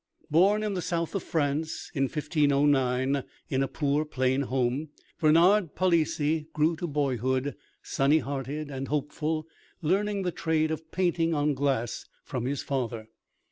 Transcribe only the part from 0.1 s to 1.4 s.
Born in the south of